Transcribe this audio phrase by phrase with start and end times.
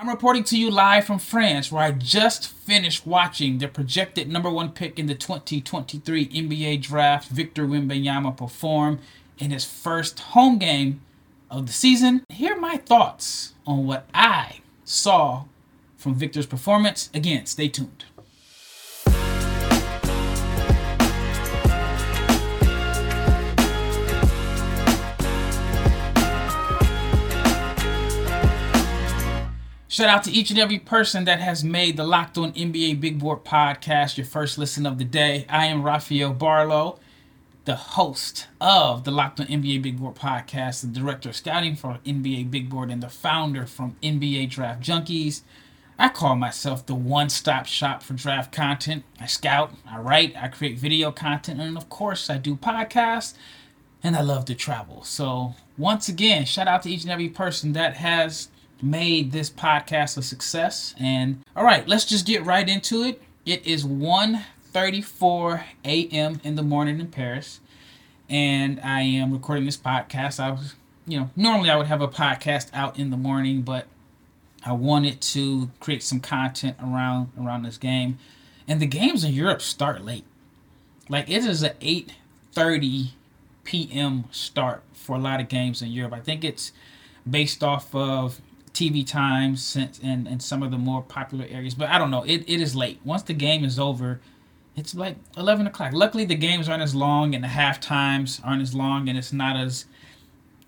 [0.00, 4.48] I'm reporting to you live from France, where I just finished watching the projected number
[4.48, 9.00] one pick in the 2023 NBA draft, Victor Wembanyama, perform
[9.38, 11.00] in his first home game
[11.50, 12.22] of the season.
[12.28, 15.46] Here are my thoughts on what I saw
[15.96, 17.10] from Victor's performance.
[17.12, 18.04] Again, stay tuned.
[29.98, 33.18] Shout out to each and every person that has made the Locked On NBA Big
[33.18, 35.44] Board podcast your first listen of the day.
[35.48, 37.00] I am Rafael Barlow,
[37.64, 41.98] the host of the Locked On NBA Big Board podcast, the director of scouting for
[42.06, 45.40] NBA Big Board, and the founder from NBA Draft Junkies.
[45.98, 49.02] I call myself the one stop shop for draft content.
[49.20, 53.34] I scout, I write, I create video content, and of course, I do podcasts,
[54.04, 55.02] and I love to travel.
[55.02, 58.46] So, once again, shout out to each and every person that has
[58.82, 60.94] made this podcast a success.
[60.98, 63.22] And all right, let's just get right into it.
[63.44, 66.40] It is 1:34 a.m.
[66.44, 67.60] in the morning in Paris,
[68.28, 70.38] and I am recording this podcast.
[70.38, 70.74] I was,
[71.06, 73.86] you know, normally I would have a podcast out in the morning, but
[74.64, 78.18] I wanted to create some content around around this game.
[78.66, 80.24] And the games in Europe start late.
[81.08, 83.10] Like it is an 8:30
[83.64, 84.24] p.m.
[84.30, 86.12] start for a lot of games in Europe.
[86.12, 86.72] I think it's
[87.28, 88.40] based off of
[88.78, 91.74] TV times since in, in some of the more popular areas.
[91.74, 92.22] But I don't know.
[92.22, 93.00] It, it is late.
[93.04, 94.20] Once the game is over,
[94.76, 95.92] it's like 11 o'clock.
[95.92, 99.32] Luckily, the games aren't as long and the half times aren't as long and it's
[99.32, 99.86] not as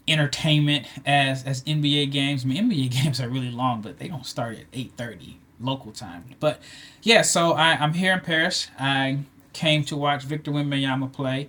[0.09, 2.45] entertainment as as NBA games.
[2.45, 6.25] I mean, NBA games are really long, but they don't start at 8:30 local time.
[6.41, 6.61] But
[7.03, 8.69] yeah, so I, I'm here in Paris.
[8.79, 9.21] I
[9.53, 11.49] came to watch Victor Wembanyama play,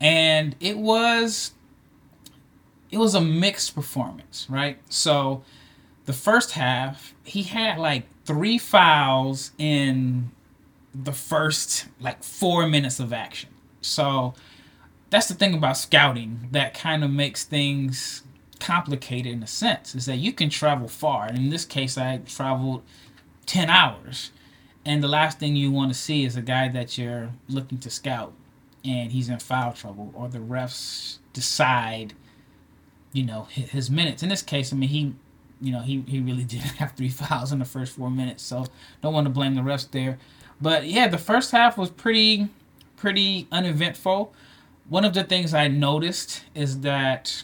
[0.00, 1.52] and it was
[2.90, 4.78] it was a mixed performance, right?
[4.88, 5.44] So
[6.04, 10.30] the first half, he had like three fouls in
[10.94, 13.50] the first like four minutes of action.
[13.80, 14.34] So
[15.10, 18.22] that's the thing about scouting that kind of makes things
[18.60, 21.26] complicated in a sense is that you can travel far.
[21.26, 22.82] And in this case, I traveled
[23.46, 24.30] 10 hours.
[24.84, 27.90] And the last thing you want to see is a guy that you're looking to
[27.90, 28.32] scout
[28.84, 32.14] and he's in foul trouble or the refs decide,
[33.12, 34.22] you know, his minutes.
[34.22, 35.14] In this case, I mean, he
[35.62, 38.66] you know, he, he really did have three fouls in the first four minutes, so
[39.00, 40.18] don't want to blame the refs there.
[40.60, 42.48] But yeah, the first half was pretty
[42.96, 44.32] pretty uneventful.
[44.88, 47.42] One of the things I noticed is that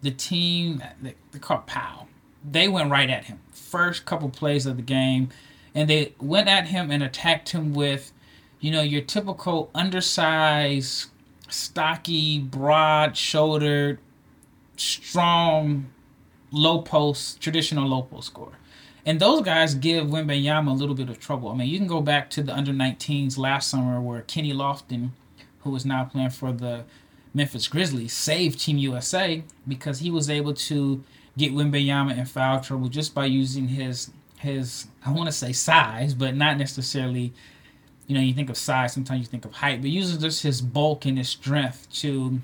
[0.00, 2.06] the team they, they called Pau.
[2.48, 3.40] They went right at him.
[3.52, 5.28] First couple plays of the game,
[5.74, 8.12] and they went at him and attacked him with,
[8.60, 11.10] you know, your typical undersized,
[11.50, 13.98] stocky, broad-shouldered,
[14.76, 15.90] strong
[16.50, 18.52] low post, traditional low post score.
[19.06, 21.48] And those guys give Wembanyama a little bit of trouble.
[21.48, 25.10] I mean, you can go back to the under 19s last summer where Kenny Lofton,
[25.60, 26.84] who is now playing for the
[27.32, 31.02] Memphis Grizzlies, saved Team USA because he was able to
[31.38, 36.14] get Wembanyama in foul trouble just by using his his I want to say size,
[36.14, 37.32] but not necessarily.
[38.06, 40.60] You know, you think of size, sometimes you think of height, but uses just his
[40.60, 42.40] bulk and his strength to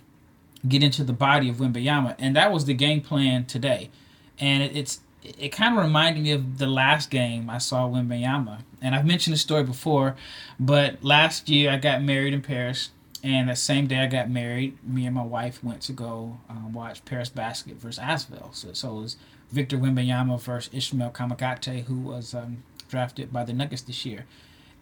[0.67, 3.91] get into the body of Wembanyama, and that was the game plan today.
[4.39, 5.00] And it, it's
[5.39, 9.34] it kind of reminded me of the last game I saw Wembanyama, and I've mentioned
[9.34, 10.17] the story before,
[10.59, 12.91] but last year I got married in Paris,
[13.22, 16.73] and that same day I got married, me and my wife went to go um,
[16.73, 18.55] watch Paris Basket versus Asvel.
[18.55, 19.17] So, so it was
[19.50, 24.27] Victor Wembanyama versus Ishmael Kamagate, who was um, drafted by the Nuggets this year.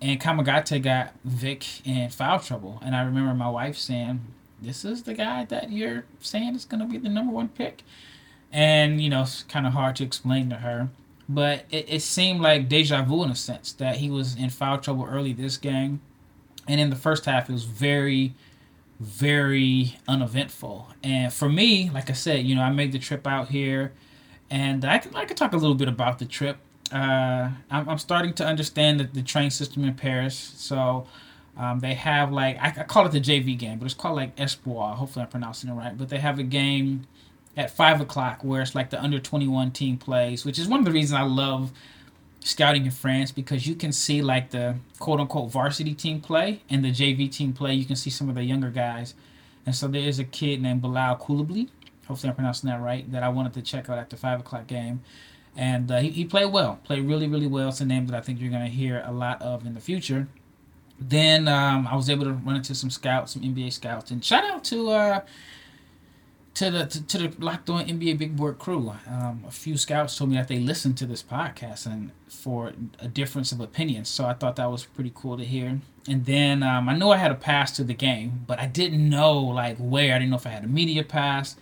[0.02, 4.20] And Kamagate got Vic in foul trouble, and I remember my wife saying,
[4.60, 7.82] this is the guy that you're saying is going to be the number one pick.
[8.52, 10.88] And, you know, it's kind of hard to explain to her.
[11.28, 14.78] But it, it seemed like deja vu in a sense that he was in foul
[14.78, 16.00] trouble early this game.
[16.68, 18.34] And in the first half, it was very,
[19.00, 20.88] very uneventful.
[21.02, 23.92] And for me, like I said, you know, I made the trip out here.
[24.50, 26.58] And I can, I can talk a little bit about the trip.
[26.92, 30.36] Uh, I'm, I'm starting to understand the, the train system in Paris.
[30.56, 31.06] So
[31.56, 34.38] um, they have like I, I, call it the JV game, but it's called like
[34.38, 34.94] Espoir.
[34.96, 35.96] Hopefully, I'm pronouncing it right.
[35.96, 37.06] But they have a game
[37.56, 40.84] at five o'clock where it's like the under 21 team plays, which is one of
[40.84, 41.72] the reasons I love
[42.40, 46.84] scouting in France because you can see like the quote unquote varsity team play and
[46.84, 47.74] the JV team play.
[47.74, 49.14] You can see some of the younger guys,
[49.64, 51.68] and so there is a kid named Bilal Coulibaly.
[52.08, 53.10] Hopefully, I'm pronouncing that right.
[53.12, 55.02] That I wanted to check out at the five o'clock game.
[55.56, 57.68] And uh, he, he played well, played really, really well.
[57.68, 59.80] It's a name that I think you're going to hear a lot of in the
[59.80, 60.26] future
[60.98, 64.44] then um, I was able to run into some scouts, some NBA scouts, and shout
[64.44, 65.20] out to uh,
[66.54, 68.92] to the to, to the Locked On NBA Big Board crew.
[69.08, 73.08] Um, a few scouts told me that they listened to this podcast and for a
[73.08, 74.04] difference of opinion.
[74.04, 75.80] So I thought that was pretty cool to hear.
[76.08, 79.08] And then um, I knew I had a pass to the game, but I didn't
[79.08, 80.14] know like where.
[80.14, 81.56] I didn't know if I had a media pass.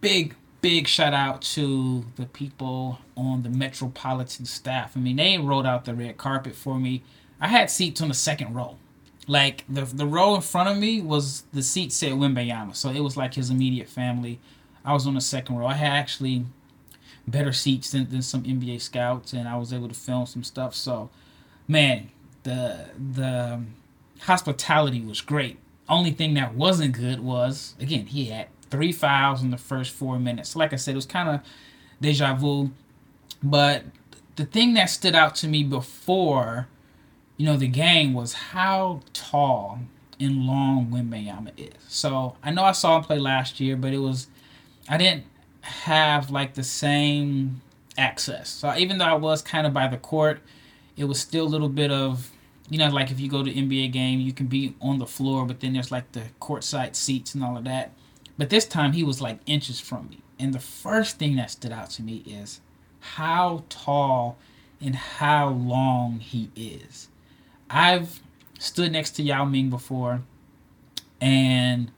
[0.00, 4.96] Big big shout out to the people on the Metropolitan staff.
[4.96, 7.02] I mean, they rolled out the red carpet for me.
[7.40, 8.76] I had seats on the second row.
[9.26, 13.00] Like the the row in front of me was the seat said Wembanyama, so it
[13.00, 14.40] was like his immediate family.
[14.84, 15.66] I was on the second row.
[15.66, 16.46] I had actually
[17.26, 20.74] better seats than, than some NBA scouts, and I was able to film some stuff.
[20.74, 21.10] So,
[21.66, 22.10] man,
[22.44, 23.74] the the um,
[24.20, 25.58] hospitality was great.
[25.90, 30.18] Only thing that wasn't good was again he had three fouls in the first four
[30.18, 30.56] minutes.
[30.56, 31.40] Like I said, it was kind of
[32.00, 32.70] deja vu,
[33.42, 33.84] but
[34.36, 36.68] the thing that stood out to me before
[37.38, 39.78] you know, the game was how tall
[40.20, 41.72] and long Wembanyama is.
[41.88, 44.26] So I know I saw him play last year, but it was
[44.88, 45.24] I didn't
[45.62, 47.62] have like the same
[47.96, 48.50] access.
[48.50, 50.40] So even though I was kind of by the court,
[50.96, 52.30] it was still a little bit of
[52.70, 55.46] you know, like if you go to NBA game, you can be on the floor,
[55.46, 57.92] but then there's like the courtside seats and all of that.
[58.36, 60.18] But this time he was like inches from me.
[60.38, 62.60] And the first thing that stood out to me is
[63.00, 64.36] how tall
[64.80, 67.08] and how long he is.
[67.70, 68.20] I've
[68.58, 70.22] stood next to Yao Ming before,
[71.20, 71.90] and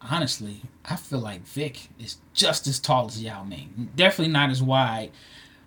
[0.00, 3.90] honestly, I feel like Vic is just as tall as Yao Ming.
[3.94, 5.10] Definitely not as wide.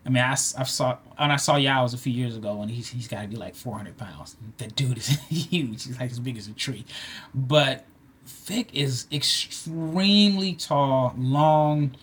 [0.05, 2.69] I mean, I, I saw and I saw Yao was a few years ago, and
[2.69, 4.35] he's he's got to be like 400 pounds.
[4.57, 5.85] That dude is huge.
[5.85, 6.85] He's like as big as a tree.
[7.33, 7.85] But
[8.25, 11.95] Vic is extremely tall, long,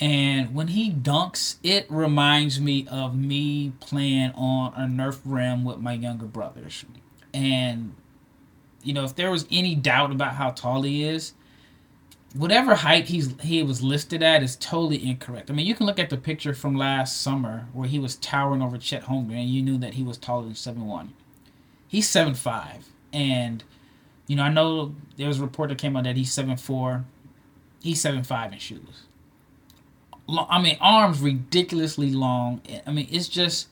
[0.00, 5.78] and when he dunks, it reminds me of me playing on a Nerf rim with
[5.78, 6.84] my younger brothers.
[7.32, 7.94] And,
[8.82, 11.34] you know, if there was any doubt about how tall he is,
[12.34, 15.50] whatever height he's he was listed at is totally incorrect.
[15.50, 18.62] I mean, you can look at the picture from last summer where he was towering
[18.62, 21.14] over Chet Holmgren, and you knew that he was taller than seven one.
[21.86, 23.62] He's seven five, and
[24.26, 27.04] you know I know there was a report that came out that he's seven four.
[27.80, 29.03] He's seven five in shoes.
[30.28, 32.62] I mean, arms ridiculously long.
[32.86, 33.68] I mean, it's just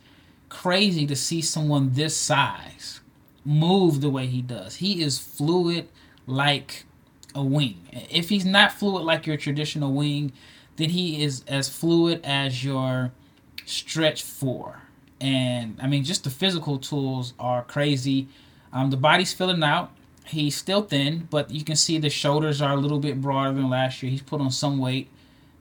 [0.48, 3.00] crazy to see someone this size
[3.44, 4.76] move the way he does.
[4.76, 5.88] He is fluid
[6.26, 6.84] like
[7.34, 7.88] a wing.
[8.10, 10.32] If he's not fluid like your traditional wing,
[10.76, 13.12] then he is as fluid as your
[13.64, 14.82] stretch four.
[15.20, 18.28] And I mean, just the physical tools are crazy.
[18.72, 19.92] Um, the body's filling out.
[20.26, 23.68] He's still thin, but you can see the shoulders are a little bit broader than
[23.70, 24.10] last year.
[24.10, 25.08] He's put on some weight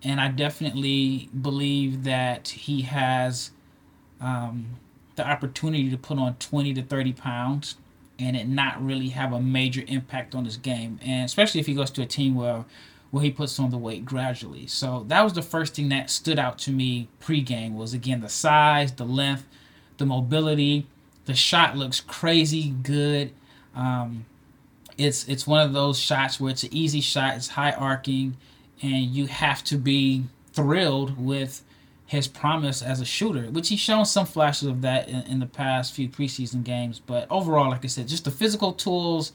[0.04, 3.52] and I definitely believe that he has
[4.20, 4.80] um,
[5.16, 7.76] the opportunity to put on 20 to 30 pounds
[8.22, 11.74] and it not really have a major impact on his game, and especially if he
[11.74, 12.66] goes to a team where
[13.10, 14.66] where he puts on the weight gradually.
[14.68, 18.30] So that was the first thing that stood out to me pregame was again the
[18.30, 19.46] size, the length,
[19.98, 20.88] the mobility.
[21.26, 23.32] The shot looks crazy good.
[23.76, 24.26] Um,
[24.98, 27.36] it's it's one of those shots where it's an easy shot.
[27.36, 28.38] It's high arcing
[28.82, 31.64] and you have to be thrilled with
[32.12, 35.46] his promise as a shooter, which he's shown some flashes of that in, in, the
[35.46, 37.00] past few preseason games.
[37.00, 39.32] But overall, like I said, just the physical tools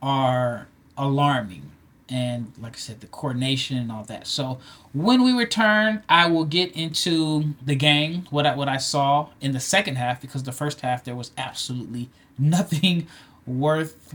[0.00, 1.70] are alarming.
[2.08, 4.26] And like I said, the coordination and all that.
[4.26, 4.58] So
[4.94, 9.52] when we return, I will get into the game, what I, what I saw in
[9.52, 13.06] the second half, because the first half there was absolutely nothing
[13.46, 14.14] worth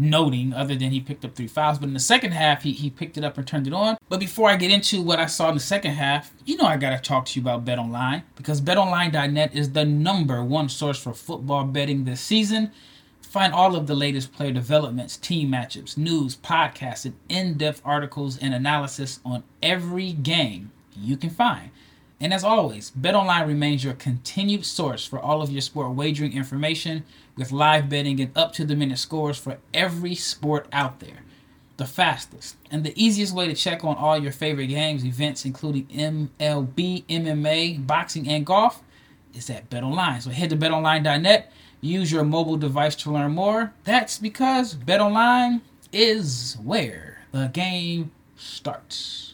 [0.00, 1.78] noting other than he picked up three fouls.
[1.78, 3.98] But in the second half, he, he picked it up and turned it on.
[4.08, 6.76] But before I get into what I saw in the second half, you know I
[6.76, 11.00] got to talk to you about Bet Online because betonline.net is the number one source
[11.00, 12.72] for football betting this season.
[13.20, 18.36] Find all of the latest player developments, team matchups, news, podcasts, and in depth articles
[18.38, 21.70] and analysis on every game you can find.
[22.22, 27.04] And as always, BetOnline remains your continued source for all of your sport wagering information
[27.36, 31.22] with live betting and up to the minute scores for every sport out there.
[31.76, 35.86] The fastest and the easiest way to check on all your favorite games, events, including
[35.86, 38.82] MLB, MMA, boxing, and golf,
[39.34, 40.22] is at BetOnline.
[40.22, 43.72] So head to betonline.net, use your mobile device to learn more.
[43.84, 49.29] That's because BetOnline is where the game starts.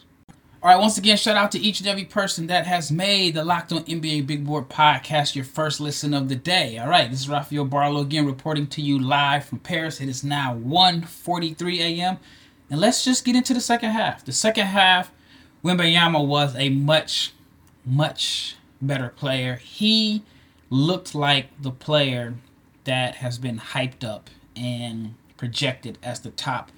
[0.63, 3.45] All right, once again, shout out to each and every person that has made the
[3.45, 6.79] Locked On NBA Big Board podcast your first listen of the day.
[6.79, 10.01] All right, this is Rafael Barlow again reporting to you live from Paris.
[10.01, 12.17] It is now 1.43 a.m.
[12.71, 14.25] And let's just get into the second half.
[14.25, 15.11] The second half,
[15.63, 17.33] Wembanyama was a much,
[17.85, 19.57] much better player.
[19.57, 20.23] He
[20.71, 22.33] looked like the player
[22.85, 26.71] that has been hyped up and projected as the top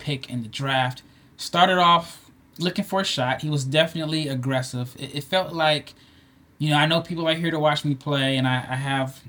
[0.00, 1.02] pick in the draft
[1.36, 2.29] started off
[2.60, 3.42] looking for a shot.
[3.42, 4.94] He was definitely aggressive.
[4.98, 5.94] It, it felt like,
[6.58, 9.20] you know, I know people are here to watch me play, and I, I have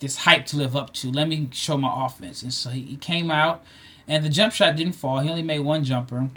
[0.00, 1.10] this hype to live up to.
[1.10, 2.42] Let me show my offense.
[2.42, 3.62] And so he, he came out,
[4.08, 5.20] and the jump shot didn't fall.
[5.20, 6.30] He only made one jumper.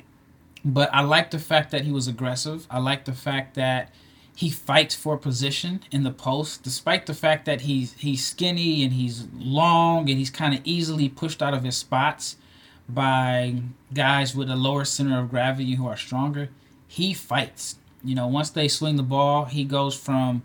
[0.66, 2.68] But I like the fact that he was aggressive.
[2.70, 3.94] I like the fact that
[4.36, 8.94] he fights for position in the post, despite the fact that he's he's skinny and
[8.94, 12.38] he's long and he's kind of easily pushed out of his spots
[12.88, 13.56] by
[13.94, 16.50] guys with a lower center of gravity who are stronger.
[16.88, 17.78] He fights.
[18.04, 20.44] You know, once they swing the ball, he goes from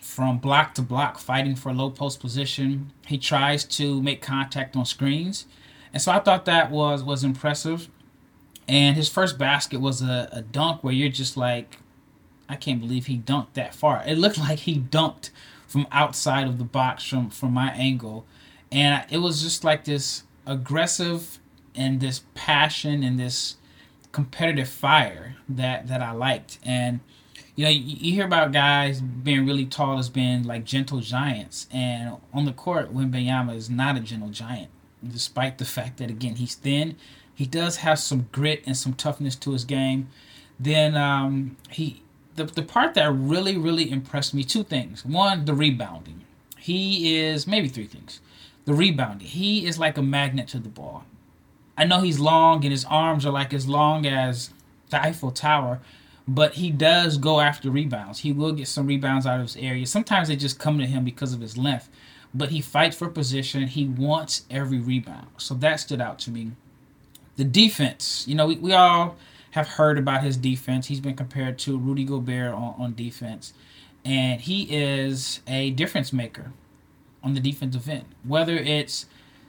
[0.00, 2.92] from block to block, fighting for low post position.
[3.06, 5.46] He tries to make contact on screens,
[5.92, 7.88] and so I thought that was was impressive.
[8.68, 11.78] And his first basket was a, a dunk where you're just like,
[12.48, 14.02] I can't believe he dunked that far.
[14.06, 15.30] It looked like he dunked
[15.66, 18.24] from outside of the box from from my angle,
[18.72, 21.38] and it was just like this aggressive
[21.76, 23.56] and this passion and this
[24.12, 26.58] competitive fire that that I liked.
[26.62, 27.00] And
[27.54, 31.66] you know, you, you hear about guys being really tall as being like gentle giants,
[31.72, 34.70] and on the court, Wembanyama is not a gentle giant,
[35.06, 36.96] despite the fact that again he's thin.
[37.34, 40.08] He does have some grit and some toughness to his game.
[40.58, 42.02] Then um, he
[42.36, 45.04] the, the part that really, really impressed me two things.
[45.04, 46.22] One, the rebounding.
[46.58, 48.20] He is maybe three things.
[48.64, 49.26] The rebounding.
[49.26, 51.04] He is like a magnet to the ball.
[51.76, 54.50] I know he's long and his arms are like as long as
[54.90, 55.80] the Eiffel Tower,
[56.26, 58.20] but he does go after rebounds.
[58.20, 59.86] He will get some rebounds out of his area.
[59.86, 61.88] Sometimes they just come to him because of his length,
[62.34, 63.68] but he fights for position.
[63.68, 65.28] He wants every rebound.
[65.36, 66.52] So that stood out to me.
[67.36, 69.16] The defense, you know, we, we all
[69.52, 70.86] have heard about his defense.
[70.86, 73.52] He's been compared to Rudy Gobert on, on defense.
[74.04, 76.52] And he is a difference maker
[77.22, 78.04] on the defensive end.
[78.24, 79.06] Whether it's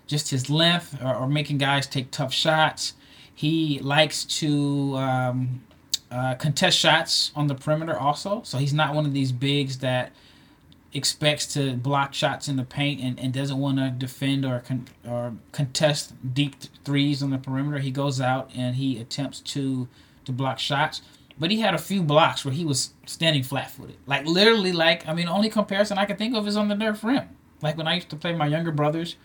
[0.07, 2.93] just his length or, or making guys take tough shots,
[3.33, 5.61] he likes to um,
[6.09, 8.41] uh, contest shots on the perimeter also.
[8.43, 10.11] So he's not one of these bigs that
[10.93, 14.87] expects to block shots in the paint and, and doesn't want to defend or con-
[15.07, 17.79] or contest deep threes on the perimeter.
[17.79, 19.87] He goes out and he attempts to
[20.25, 21.01] to block shots.
[21.39, 23.97] But he had a few blocks where he was standing flat footed.
[24.07, 26.75] Like literally like I mean the only comparison I can think of is on the
[26.75, 27.29] Nerf rim.
[27.61, 29.17] Like when I used to play my younger brothers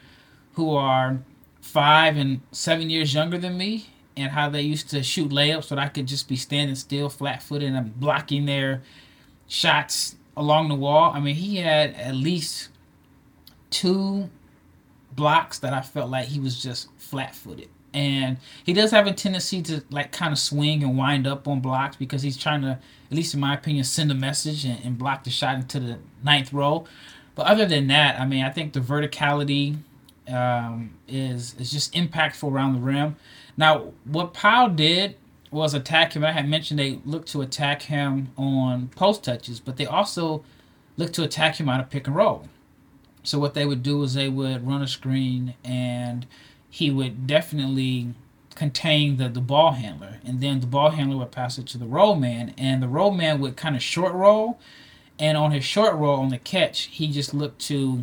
[0.54, 1.18] who are
[1.60, 5.78] five and seven years younger than me and how they used to shoot layups that
[5.78, 8.82] I could just be standing still flat footed and I'm blocking their
[9.48, 11.12] shots along the wall.
[11.14, 12.68] I mean, he had at least
[13.70, 14.28] two
[15.12, 17.68] blocks that I felt like he was just flat footed.
[17.94, 21.60] And he does have a tendency to like kind of swing and wind up on
[21.60, 22.78] blocks because he's trying to,
[23.10, 25.98] at least in my opinion, send a message and, and block the shot into the
[26.22, 26.86] ninth row.
[27.34, 29.76] But other than that, I mean, I think the verticality
[30.28, 33.16] um, is is just impactful around the rim.
[33.56, 35.16] Now, what Pau did
[35.50, 36.24] was attack him.
[36.24, 40.44] I had mentioned they looked to attack him on post touches, but they also
[40.96, 42.48] looked to attack him out of pick and roll.
[43.22, 46.26] So what they would do is they would run a screen and
[46.68, 48.14] he would definitely
[48.54, 50.18] contain the, the ball handler.
[50.24, 53.12] And then the ball handler would pass it to the roll man and the roll
[53.12, 54.58] man would kind of short roll.
[55.18, 58.02] And on his short roll on the catch, he just looked to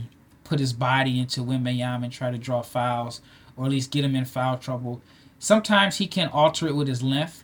[0.49, 3.21] put his body into Wembanyama and try to draw fouls
[3.55, 5.01] or at least get him in foul trouble
[5.39, 7.43] sometimes he can alter it with his length,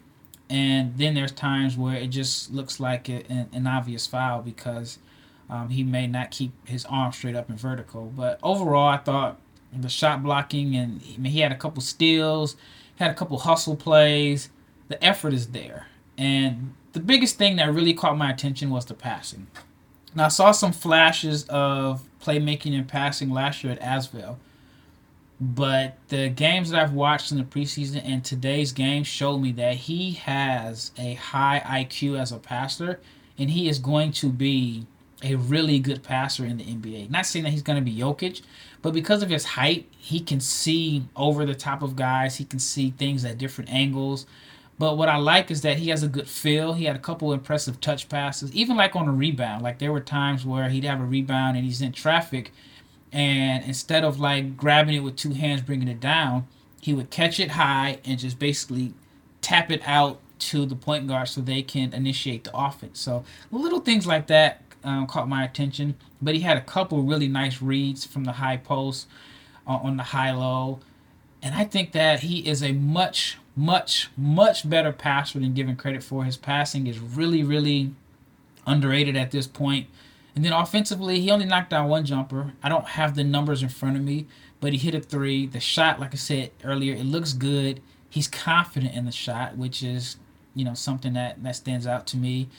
[0.49, 4.99] and then there's times where it just looks like a, an, an, obvious foul because
[5.49, 8.13] um, he may not keep his arm straight up and vertical.
[8.15, 9.39] But overall, I thought
[9.73, 12.55] the shot blocking and I mean, he had a couple steals,
[12.97, 14.49] had a couple hustle plays.
[14.87, 18.93] The effort is there, and the biggest thing that really caught my attention was the
[18.93, 19.47] passing.
[20.15, 24.37] Now I saw some flashes of playmaking and passing last year at Asvel
[25.39, 29.75] but the games that I've watched in the preseason and today's game show me that
[29.75, 33.01] he has a high IQ as a passer,
[33.37, 34.85] and he is going to be
[35.23, 37.09] a really good passer in the NBA.
[37.09, 38.43] Not saying that he's going to be Jokic,
[38.81, 42.37] but because of his height, he can see over the top of guys.
[42.37, 44.25] He can see things at different angles.
[44.77, 46.73] But what I like is that he has a good feel.
[46.73, 49.63] He had a couple impressive touch passes, even like on a rebound.
[49.63, 52.51] Like there were times where he'd have a rebound and he's in traffic
[53.15, 56.45] and instead of like grabbing it with two hands bringing it down
[56.81, 58.93] he would catch it high and just basically
[59.41, 63.79] tap it out to the point guard so they can initiate the offense so little
[63.79, 68.05] things like that um, caught my attention but he had a couple really nice reads
[68.05, 69.07] from the high post
[69.65, 70.79] uh, on the high low
[71.41, 76.03] and i think that he is a much much much better passer than given credit
[76.03, 77.93] for his passing is really really
[78.67, 79.87] underrated at this point.
[80.35, 82.53] and then offensively, he only knocked down one jumper.
[82.61, 84.25] I don't have the numbers in front of me,
[84.59, 85.45] but he hit a three.
[85.45, 87.81] The shot, like I said earlier, it looks good.
[88.09, 90.17] He's confident in the shot, which is,
[90.53, 92.49] you know, something that, that stands out to me.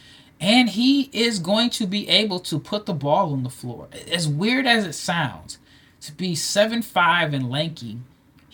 [0.40, 3.88] And he is going to be able to put the ball on the floor.
[4.10, 5.58] As weird as it sounds,
[6.02, 7.98] to be seven five and lanky,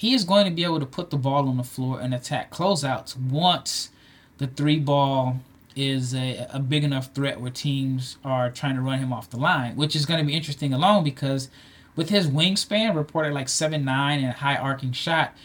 [0.03, 2.51] he is going to be able to put the ball on the floor and attack
[2.51, 3.91] closeouts once
[4.39, 5.39] the three ball
[5.77, 9.37] is a, a big enough threat where teams are trying to run him off the
[9.37, 11.51] line, which is going to be interesting alone because
[11.95, 15.37] with his wingspan reported like seven nine and high arcing shot,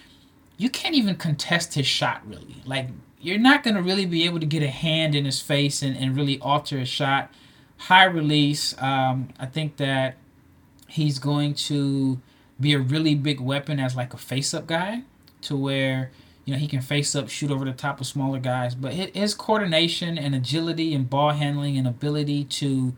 [0.58, 2.56] you can't even contest his shot really.
[2.66, 2.88] Like
[3.22, 5.96] you're not going to really be able to get a hand in his face and,
[5.96, 7.32] and really alter his shot.
[7.78, 8.74] High release.
[8.82, 10.16] Um, I think that
[10.88, 12.20] he's going to
[12.60, 15.04] be a really big weapon as like a face up guy
[15.42, 16.12] to where
[16.46, 18.76] you know he can face up shoot over the top of smaller guys.
[18.76, 22.96] But his coordination and agility and ball handling and ability to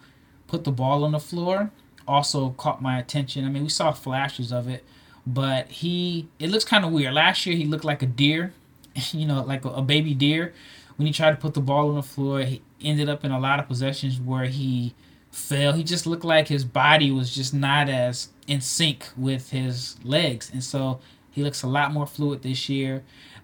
[0.48, 1.72] put the ball on the floor
[2.08, 3.46] also caught my attention.
[3.46, 4.84] I mean we saw flashes of it
[5.28, 7.14] but he it looks kind of weird.
[7.14, 8.54] Last year he looked like a deer
[9.12, 10.54] you know like a, a baby deer.
[10.96, 13.40] When he tried to put the ball on the floor he ended up in a
[13.40, 14.94] lot of possessions where he
[15.32, 15.74] fell.
[15.74, 20.50] He just looked like his body was just not as in sync with his legs
[20.52, 21.00] and so
[21.32, 23.04] he looks a lot more fluid this year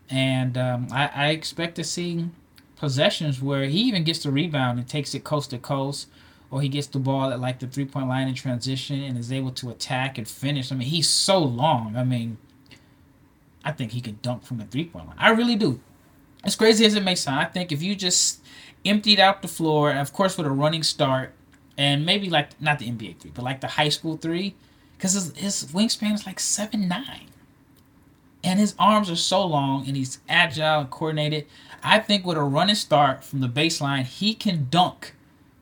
[0.09, 2.29] and um, I, I, expect to see
[2.75, 6.07] possessions where he even gets the rebound and takes it coast to coast,
[6.51, 9.31] or he gets the ball at like the three point line in transition and is
[9.31, 10.71] able to attack and finish.
[10.71, 11.95] I mean, he's so long.
[11.95, 12.37] I mean,
[13.63, 15.17] I think he can dunk from the three point line.
[15.19, 15.79] I really do.
[16.43, 18.41] As crazy as it may sound, I think if you just
[18.85, 21.33] emptied out the floor, and of course with a running start,
[21.77, 24.55] and maybe like not the NBA three, but like the high school three,
[24.97, 27.29] because his, his wingspan is like seven nine
[28.43, 31.47] and his arms are so long and he's agile and coordinated.
[31.83, 35.15] I think with a running start from the baseline, he can dunk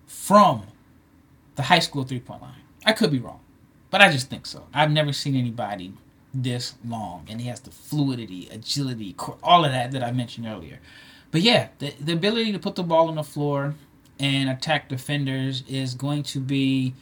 [0.05, 0.63] from
[1.55, 2.61] the high school three point line.
[2.85, 3.39] I could be wrong,
[3.89, 4.67] but I just think so.
[4.73, 5.93] I've never seen anybody
[6.33, 10.79] this long, and he has the fluidity, agility, all of that that I mentioned earlier.
[11.31, 13.75] But yeah, the, the ability to put the ball on the floor
[14.19, 16.93] and attack defenders is going to be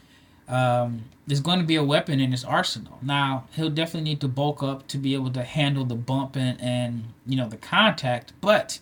[0.51, 2.99] um, there's going to be a weapon in his arsenal.
[3.01, 6.59] Now he'll definitely need to bulk up to be able to handle the bump and,
[6.61, 8.33] and you know the contact.
[8.41, 8.79] But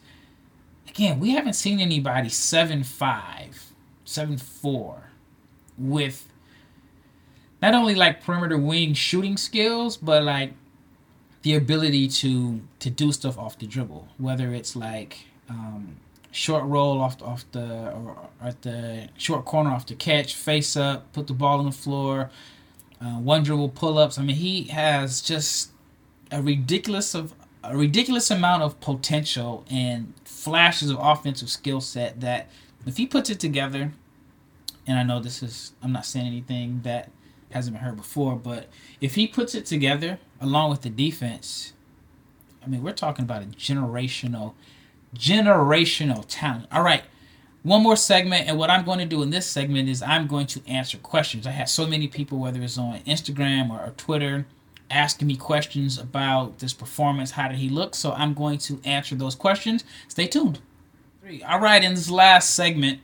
[0.88, 3.72] again, we haven't seen anybody seven five,
[4.04, 5.04] seven four,
[5.78, 6.28] with
[7.62, 10.54] not only like perimeter wing shooting skills, but like
[11.44, 14.08] the ability to to do stuff off the dribble.
[14.18, 15.98] Whether it's like um,
[16.32, 17.94] short roll off off the
[18.42, 22.30] at the short corner off the catch, face up, put the ball on the floor,
[23.02, 24.18] uh, one dribble pull ups.
[24.18, 25.72] I mean, he has just
[26.32, 32.48] a ridiculous of a ridiculous amount of potential and flashes of offensive skill set that
[32.86, 33.92] if he puts it together,
[34.88, 37.10] and I know this is I'm not saying anything that
[37.52, 38.68] hasn't been heard before, but
[39.02, 41.74] if he puts it together along with the defense,
[42.64, 44.54] I mean, we're talking about a generational
[45.16, 46.68] generational talent.
[46.72, 47.04] All right.
[47.64, 50.48] One more segment, and what I'm going to do in this segment is I'm going
[50.48, 51.46] to answer questions.
[51.46, 54.46] I had so many people, whether it's on Instagram or, Twitter,
[54.90, 57.32] asking me questions about this performance.
[57.32, 57.96] How did he look?
[57.96, 59.84] So I'm going to answer those questions.
[60.08, 60.60] Stay tuned.
[61.48, 63.02] All right, in this last segment,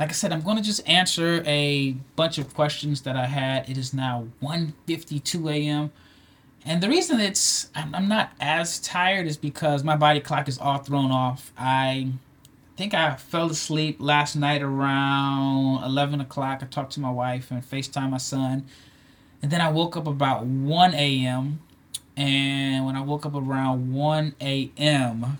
[0.00, 3.68] like I said, I'm going to just answer a bunch of questions that I had.
[3.68, 5.92] It is now 1:52 a.m.
[6.68, 10.76] And the reason it's I'm, not as tired is because my body clock is all
[10.76, 11.50] thrown off.
[11.56, 12.12] I
[12.76, 16.58] think I fell asleep last night around 11 o'clock.
[16.62, 18.66] I talked to my wife and FaceTime my son.
[19.40, 21.60] And then I woke up about 1 a.m.
[22.18, 25.38] And when I woke up around 1 a.m.,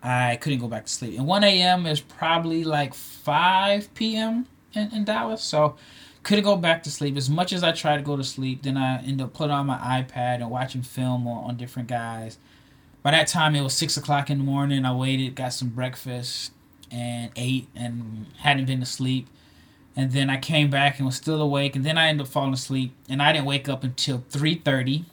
[0.00, 1.18] I couldn't go back to sleep.
[1.18, 1.86] And 1 a.m.
[1.86, 4.46] is probably like 5 p.m.
[4.74, 5.42] in, in Dallas.
[5.42, 5.74] So
[6.24, 7.16] couldn't go back to sleep.
[7.16, 9.66] As much as I tried to go to sleep, then I ended up putting on
[9.66, 12.38] my iPad and watching film on, on different guys.
[13.02, 14.86] By that time, it was six o'clock in the morning.
[14.86, 16.52] I waited, got some breakfast,
[16.90, 19.28] and ate, and hadn't been to sleep.
[19.94, 22.54] And then I came back and was still awake, and then I ended up falling
[22.54, 25.04] asleep, and I didn't wake up until three thirty,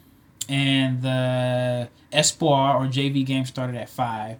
[0.48, 4.38] and the Espoir or JV game started at five.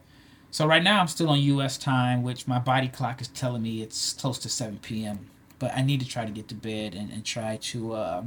[0.50, 1.78] So right now I'm still on U.S.
[1.78, 5.31] time, which my body clock is telling me it's close to 7 p.m
[5.62, 8.24] but I need to try to get to bed and, and try to, uh,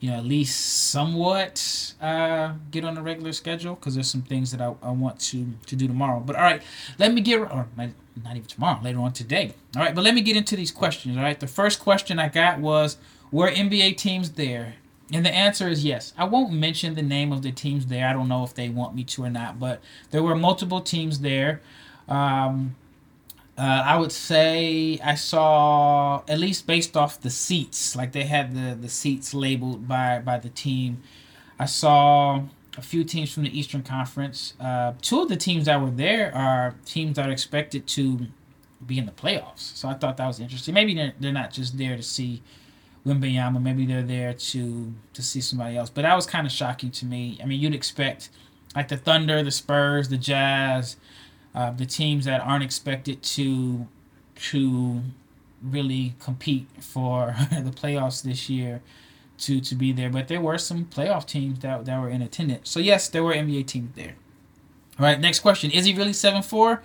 [0.00, 4.50] you know, at least somewhat uh, get on a regular schedule because there's some things
[4.50, 6.18] that I, I want to, to do tomorrow.
[6.18, 6.60] But all right,
[6.98, 7.90] let me get, or not,
[8.24, 9.54] not even tomorrow, later on today.
[9.76, 11.16] All right, but let me get into these questions.
[11.16, 12.96] All right, the first question I got was,
[13.30, 14.74] were NBA teams there?
[15.12, 16.14] And the answer is yes.
[16.18, 18.08] I won't mention the name of the teams there.
[18.08, 21.20] I don't know if they want me to or not, but there were multiple teams
[21.20, 21.60] there.
[22.08, 22.74] Um,
[23.56, 28.54] uh, I would say I saw at least based off the seats, like they had
[28.54, 31.02] the the seats labeled by by the team.
[31.58, 32.42] I saw
[32.76, 34.54] a few teams from the Eastern Conference.
[34.58, 38.26] Uh, two of the teams that were there are teams that are expected to
[38.84, 39.76] be in the playoffs.
[39.76, 40.74] So I thought that was interesting.
[40.74, 42.42] Maybe they're, they're not just there to see
[43.06, 43.62] Wembanyama.
[43.62, 45.90] Maybe they're there to to see somebody else.
[45.90, 47.38] But that was kind of shocking to me.
[47.42, 48.30] I mean, you'd expect
[48.74, 50.96] like the Thunder, the Spurs, the Jazz,
[51.54, 53.86] uh, the teams that aren't expected to
[54.36, 55.02] to
[55.62, 58.82] really compete for the playoffs this year
[59.38, 60.10] to to be there.
[60.10, 62.70] But there were some playoff teams that, that were in attendance.
[62.70, 64.14] So yes, there were NBA teams there.
[64.98, 65.70] All right, next question.
[65.70, 66.82] Is he really seven four?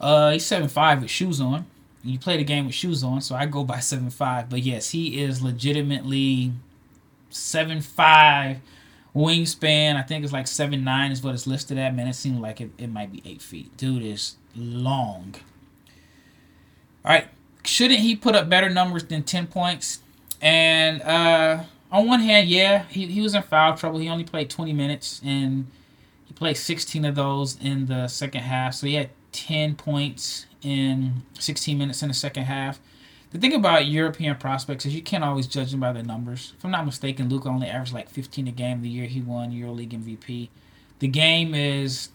[0.00, 1.66] Uh he's seven five with shoes on.
[2.02, 4.48] You play the game with shoes on, so I go by seven five.
[4.48, 6.52] But yes, he is legitimately
[7.30, 8.58] seven five
[9.16, 9.96] wingspan.
[9.96, 11.94] I think it's like seven nine is what it's listed at.
[11.94, 13.76] Man, it seems like it, it might be eight feet.
[13.76, 15.34] Dude is long.
[17.04, 17.28] All right,
[17.64, 20.00] shouldn't he put up better numbers than ten points?
[20.40, 23.98] And uh on one hand, yeah, he, he was in foul trouble.
[24.00, 25.66] He only played 20 minutes, and
[26.26, 28.74] he played 16 of those in the second half.
[28.74, 32.80] So he had 10 points in 16 minutes in the second half.
[33.36, 36.54] The thing about European prospects is you can't always judge them by their numbers.
[36.56, 39.50] If I'm not mistaken, Luka only averaged like 15 a game the year he won
[39.50, 40.48] EuroLeague MVP.
[41.00, 42.08] The game is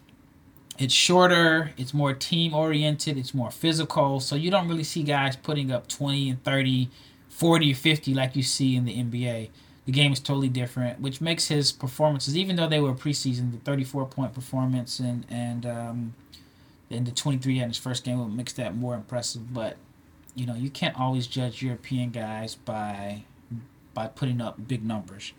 [0.79, 5.35] it's shorter, it's more team oriented, it's more physical, so you don't really see guys
[5.35, 6.89] putting up 20 and 30
[7.29, 9.49] 40 or 50 like you see in the NBA.
[9.85, 13.59] The game is totally different, which makes his performances, even though they were preseason, the
[13.59, 16.15] 34 point performance and and um,
[16.89, 19.53] and the 23 in his first game would makes that more impressive.
[19.53, 19.77] But
[20.35, 23.23] you know, you can't always judge European guys by
[23.93, 25.33] by putting up big numbers.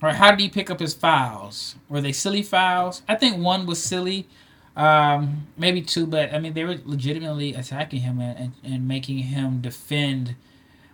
[0.00, 1.76] Right, how did he pick up his fouls?
[1.88, 3.02] Were they silly fouls?
[3.08, 4.28] I think one was silly,
[4.76, 9.18] um, maybe two, but I mean they were legitimately attacking him and, and, and making
[9.18, 10.36] him defend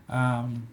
[0.08, 0.68] um,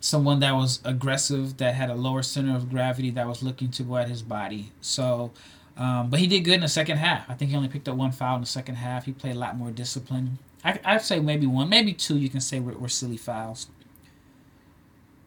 [0.00, 3.82] someone that was aggressive, that had a lower center of gravity, that was looking to
[3.82, 4.72] go at his body.
[4.80, 5.32] So,
[5.76, 7.28] um, but he did good in the second half.
[7.28, 9.06] I think he only picked up one foul in the second half.
[9.06, 10.38] He played a lot more discipline.
[10.64, 12.16] I, I'd say maybe one, maybe two.
[12.18, 13.68] You can say were, were silly fouls.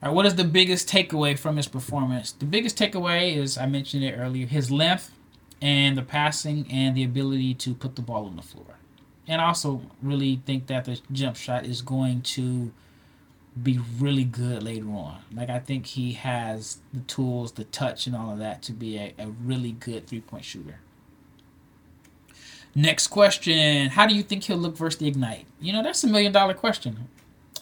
[0.02, 2.32] All right, what is the biggest takeaway from his performance?
[2.32, 5.12] The biggest takeaway is I mentioned it earlier: his length
[5.62, 8.76] and the passing and the ability to put the ball on the floor.
[9.28, 12.72] And I also really think that the jump shot is going to
[13.62, 15.20] be really good later on.
[15.34, 18.98] Like I think he has the tools, the touch, and all of that to be
[18.98, 20.80] a, a really good three point shooter.
[22.76, 25.46] Next question: How do you think he'll look versus the Ignite?
[25.60, 27.08] You know that's a million dollar question.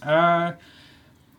[0.01, 0.53] Uh,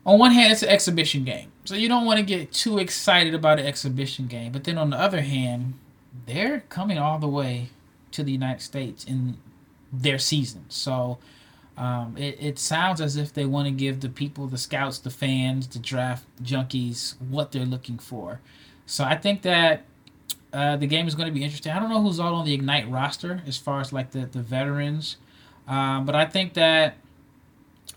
[0.05, 3.33] on one hand, it's an exhibition game, so you don't want to get too excited
[3.33, 4.51] about an exhibition game.
[4.51, 5.75] But then on the other hand,
[6.25, 7.69] they're coming all the way
[8.11, 9.37] to the United States in
[9.91, 11.19] their season, so
[11.79, 15.09] um, it, it sounds as if they want to give the people, the scouts, the
[15.09, 18.41] fans, the draft junkies what they're looking for.
[18.85, 19.85] So I think that
[20.53, 21.71] uh, the game is going to be interesting.
[21.71, 24.41] I don't know who's all on the Ignite roster as far as like the, the
[24.41, 25.17] veterans,
[25.67, 26.97] um, but I think that,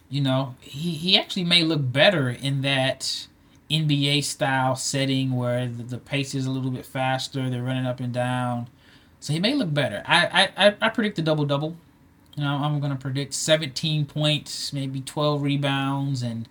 [0.08, 3.26] you know, he, he actually may look better in that
[3.70, 8.00] NBA style setting where the, the pace is a little bit faster, they're running up
[8.00, 8.68] and down.
[9.20, 10.02] So he may look better.
[10.06, 11.76] I, I, I predict a double double
[12.36, 16.48] you know, I'm going to predict 17 points, maybe 12 rebounds, and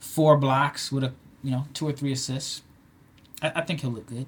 [0.00, 1.12] four blocks with a
[1.44, 2.62] you know two or three assists.
[3.40, 4.26] I, I think he'll look good.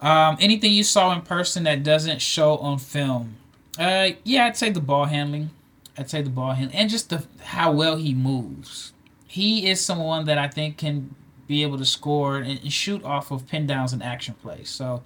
[0.00, 3.36] Um, anything you saw in person that doesn't show on film?
[3.78, 5.50] Uh, yeah, I'd say the ball handling.
[5.96, 8.92] I'd say the ball handling, and just the how well he moves.
[9.26, 11.14] He is someone that I think can
[11.46, 14.68] be able to score and shoot off of pin downs and action plays.
[14.68, 15.02] So,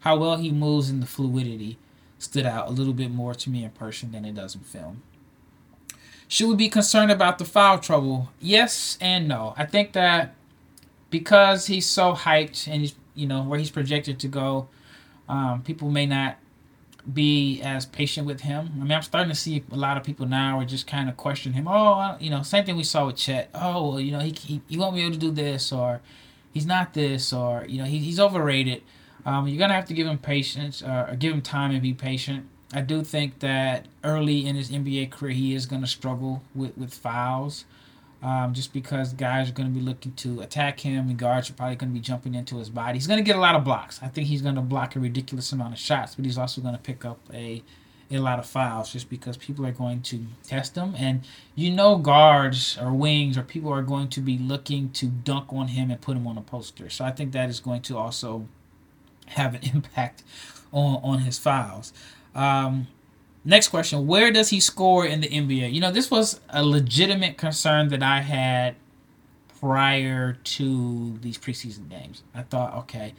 [0.00, 1.78] how well he moves and the fluidity
[2.22, 5.02] stood out a little bit more to me in person than it does in film.
[6.28, 8.30] Should we be concerned about the foul trouble?
[8.40, 9.54] Yes and no.
[9.56, 10.34] I think that
[11.10, 14.68] because he's so hyped and he's you know where he's projected to go,
[15.28, 16.38] um, people may not
[17.10, 18.70] be as patient with him.
[18.76, 21.16] I mean, I'm starting to see a lot of people now are just kind of
[21.16, 21.66] question him.
[21.66, 23.50] Oh, you know, same thing we saw with Chet.
[23.54, 26.00] Oh, well, you know, he, he, he won't be able to do this, or
[26.52, 28.82] he's not this, or you know, he, he's overrated.
[29.24, 31.94] Um, you're gonna have to give him patience, uh, or give him time and be
[31.94, 32.46] patient.
[32.72, 36.94] I do think that early in his NBA career, he is gonna struggle with with
[36.94, 37.64] fouls,
[38.22, 41.76] um, just because guys are gonna be looking to attack him, and guards are probably
[41.76, 42.94] gonna be jumping into his body.
[42.98, 44.00] He's gonna get a lot of blocks.
[44.02, 47.04] I think he's gonna block a ridiculous amount of shots, but he's also gonna pick
[47.04, 47.62] up a
[48.10, 51.22] a lot of fouls just because people are going to test him and
[51.54, 55.68] you know guards or wings or people are going to be looking to dunk on
[55.68, 58.46] him and put him on a poster so i think that is going to also
[59.28, 60.22] have an impact
[60.72, 61.92] on on his fouls.
[62.34, 62.88] Um,
[63.44, 65.72] next question: Where does he score in the NBA?
[65.72, 68.76] You know, this was a legitimate concern that I had
[69.60, 72.22] prior to these preseason games.
[72.34, 73.14] I thought, okay,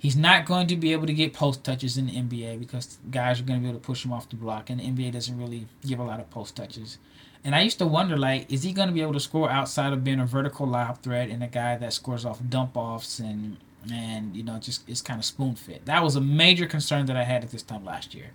[0.00, 3.38] He's not going to be able to get post touches in the NBA because guys
[3.38, 5.38] are going to be able to push him off the block, and the NBA doesn't
[5.38, 6.96] really give a lot of post touches.
[7.44, 9.92] And I used to wonder, like, is he going to be able to score outside
[9.92, 13.58] of being a vertical lob threat and a guy that scores off dump offs and
[13.90, 15.84] and you know just is kind of spoon fit?
[15.84, 18.30] That was a major concern that I had at this time last year.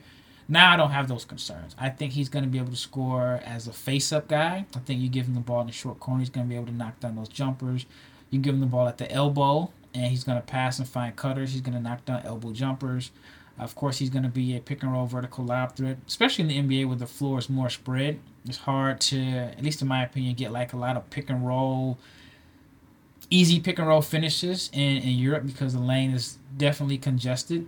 [0.47, 1.75] Now I don't have those concerns.
[1.79, 4.65] I think he's going to be able to score as a face up guy.
[4.75, 6.55] I think you give him the ball in the short corner, he's going to be
[6.55, 7.85] able to knock down those jumpers.
[8.29, 11.15] You give him the ball at the elbow, and he's going to pass and find
[11.15, 11.53] cutters.
[11.53, 13.11] He's going to knock down elbow jumpers.
[13.57, 16.67] Of course, he's going to be a pick and roll vertical lob threat, especially in
[16.67, 18.19] the NBA where the floor is more spread.
[18.45, 21.47] It's hard to, at least in my opinion, get like a lot of pick and
[21.47, 21.97] roll,
[23.29, 27.67] easy pick and roll finishes in, in Europe because the lane is definitely congested.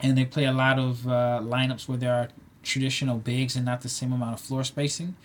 [0.00, 2.28] And they play a lot of uh, lineups where there are
[2.62, 5.16] traditional bigs and not the same amount of floor spacing.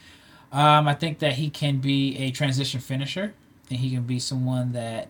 [0.51, 3.33] Um, I think that he can be a transition finisher,
[3.69, 5.09] and he can be someone that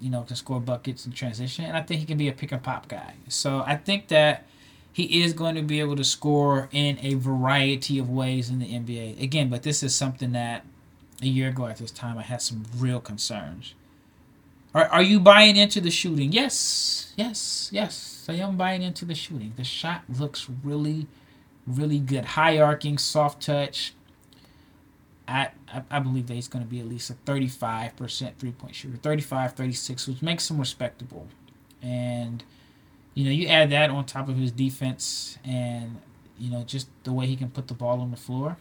[0.00, 2.52] you know, can score buckets in transition, and I think he can be a pick
[2.52, 3.14] and pop guy.
[3.28, 4.46] So I think that
[4.92, 8.66] he is going to be able to score in a variety of ways in the
[8.66, 9.22] NBA.
[9.22, 10.64] Again, but this is something that
[11.22, 13.74] a year ago at this time I had some real concerns.
[14.74, 16.32] Are, are you buying into the shooting?
[16.32, 18.19] Yes, yes, yes.
[18.30, 19.52] I am buying into the shooting.
[19.56, 21.06] The shot looks really,
[21.66, 22.24] really good.
[22.24, 23.94] High arcing, soft touch.
[25.26, 25.50] I,
[25.90, 29.52] I, believe that he's going to be at least a 35% three point shooter, 35,
[29.52, 31.28] 36, which makes him respectable.
[31.80, 32.42] And,
[33.14, 35.98] you know, you add that on top of his defense and,
[36.36, 38.56] you know, just the way he can put the ball on the floor.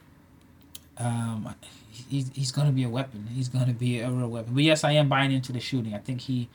[1.00, 1.56] Um,
[1.90, 3.30] he's, he's going to be a weapon.
[3.34, 4.54] He's going to be a real weapon.
[4.54, 5.96] But yes, I am buying into the shooting.
[5.96, 6.50] I think he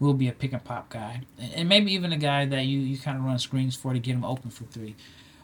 [0.00, 1.22] will be a pick and pop guy.
[1.54, 4.14] And maybe even a guy that you, you kind of run screens for to get
[4.14, 4.96] him open for three.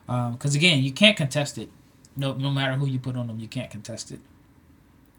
[0.06, 1.68] Because, um, again, you can't contest it
[2.16, 4.20] no, no matter who you put on them, you can't contest it.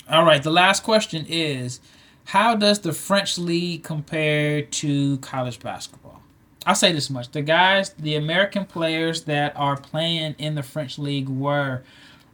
[0.10, 1.80] All right, the last question is
[2.26, 6.21] how does the French league compare to college basketball?
[6.65, 7.32] I'll say this much.
[7.32, 11.84] The guys, the American players that are playing in the French league were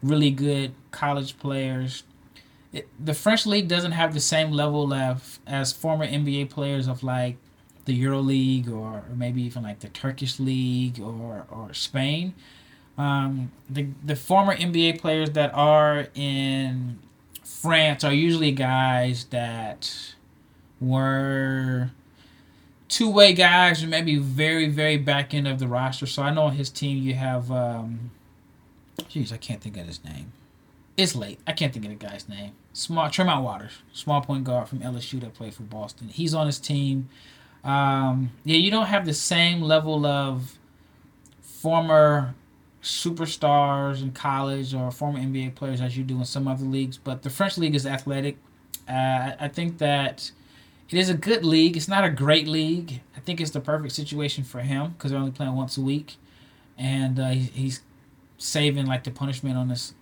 [0.01, 2.03] really good college players.
[2.99, 7.37] The French league doesn't have the same level of as former NBA players of like
[7.85, 12.33] the Euro League or, maybe even like the Turkish league or, or Spain.
[12.97, 16.99] Um, the the former NBA players that are in
[17.43, 20.13] France are usually guys that
[20.79, 21.89] were
[22.87, 26.05] two way guys or maybe very very back end of the roster.
[26.05, 28.11] So I know on his team you have, um,
[28.99, 30.31] jeez, I can't think of his name.
[30.95, 31.39] It's late.
[31.47, 32.51] I can't think of the guy's name.
[32.73, 36.09] Small Tremont Waters, small point guard from LSU that played for Boston.
[36.09, 37.09] He's on his team.
[37.63, 40.57] Um, yeah, you don't have the same level of
[41.41, 42.35] former
[42.83, 46.97] superstars in college or former NBA players as you do in some other leagues.
[46.97, 48.37] But the French league is athletic.
[48.87, 50.31] Uh, I think that
[50.89, 51.77] it is a good league.
[51.77, 53.01] It's not a great league.
[53.15, 56.17] I think it's the perfect situation for him because they're only playing once a week,
[56.77, 57.81] and uh, he's
[58.37, 59.93] saving like the punishment on this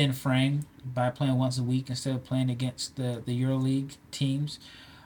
[0.00, 4.58] thin frame by playing once a week instead of playing against the the EuroLeague teams.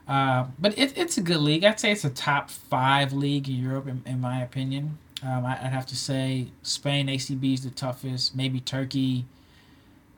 [0.07, 1.65] Uh, but it, it's a good league.
[1.65, 4.99] I'd say it's a top five league in Europe, in, in my opinion.
[5.23, 8.37] Um, I, would have to say Spain ACB is the toughest.
[8.37, 9.25] Maybe Turkey,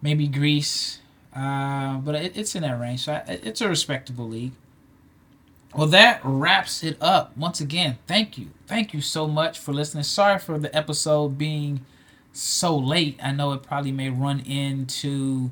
[0.02, 0.98] maybe Greece,
[1.34, 3.04] uh, but it, it's in that range.
[3.04, 4.52] So I, it's a respectable league.
[5.74, 7.36] Well, that wraps it up.
[7.36, 10.04] Once again, thank you, thank you so much for listening.
[10.04, 11.86] Sorry for the episode being
[12.36, 13.18] so late.
[13.22, 15.50] I know it probably may run into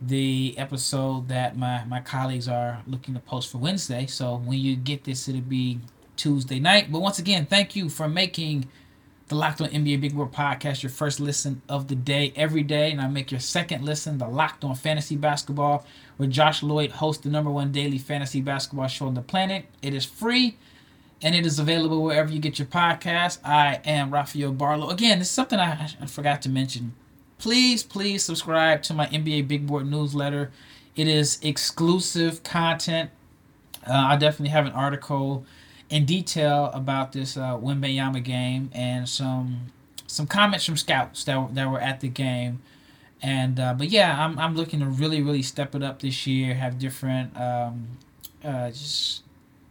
[0.00, 4.06] the episode that my my colleagues are looking to post for Wednesday.
[4.06, 5.80] So when you get this, it'll be
[6.16, 6.90] Tuesday night.
[6.90, 8.68] But once again, thank you for making
[9.28, 12.90] the Locked On NBA Big Board podcast, your first listen of the day every day,
[12.90, 17.22] and I make your second listen, the Locked On Fantasy Basketball, where Josh Lloyd hosts
[17.22, 19.66] the number one daily fantasy basketball show on the planet.
[19.82, 20.56] It is free
[21.22, 23.38] and it is available wherever you get your podcast.
[23.44, 24.90] I am Rafael Barlow.
[24.90, 26.94] Again, this is something I, I forgot to mention.
[27.38, 30.50] Please, please subscribe to my NBA Big Board newsletter.
[30.96, 33.10] It is exclusive content.
[33.86, 35.44] Uh, I definitely have an article
[35.88, 39.72] in detail about this uh, Wembanyama game and some
[40.06, 42.60] some comments from scouts that, that were at the game.
[43.22, 46.54] And uh, but yeah, I'm, I'm looking to really really step it up this year.
[46.54, 47.88] Have different um,
[48.44, 49.22] uh, just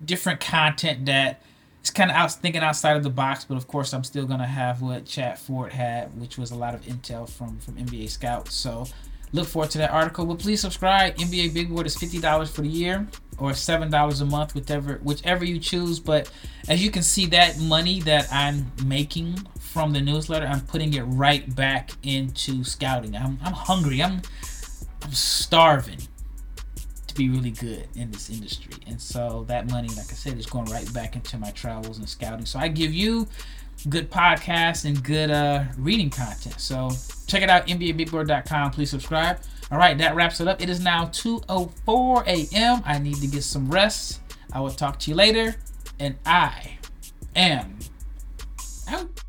[0.03, 1.41] different content that
[1.83, 3.45] is kind of out thinking outside of the box.
[3.45, 6.73] But of course, I'm still gonna have what Chad Ford had, which was a lot
[6.73, 8.53] of intel from from NBA scouts.
[8.53, 8.85] So
[9.31, 10.25] look forward to that article.
[10.25, 11.15] But please subscribe.
[11.15, 13.07] NBA Big Board is fifty dollars for the year
[13.37, 15.99] or seven dollars a month, whichever whichever you choose.
[15.99, 16.31] But
[16.67, 21.01] as you can see, that money that I'm making from the newsletter, I'm putting it
[21.03, 23.15] right back into scouting.
[23.15, 24.01] I'm, I'm hungry.
[24.01, 24.21] I'm
[25.01, 25.99] I'm starving.
[27.09, 28.73] To be really good in this industry.
[28.87, 32.07] And so that money, like I said, is going right back into my travels and
[32.07, 32.45] scouting.
[32.45, 33.27] So I give you
[33.89, 36.59] good podcasts and good uh, reading content.
[36.59, 36.89] So
[37.27, 38.71] check it out, NBABigBoard.com.
[38.71, 39.39] Please subscribe.
[39.71, 40.61] All right, that wraps it up.
[40.61, 42.81] It is now 2:04 a.m.
[42.85, 44.21] I need to get some rest.
[44.51, 45.55] I will talk to you later,
[45.99, 46.77] and I
[47.35, 47.77] am
[48.87, 49.23] out.